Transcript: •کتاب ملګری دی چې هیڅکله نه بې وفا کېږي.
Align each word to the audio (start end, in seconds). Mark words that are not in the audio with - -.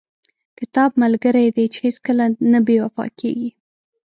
•کتاب 0.59 0.89
ملګری 1.03 1.47
دی 1.55 1.65
چې 1.73 1.79
هیڅکله 1.87 2.25
نه 2.51 2.59
بې 2.65 2.77
وفا 2.83 3.05
کېږي. 3.19 3.49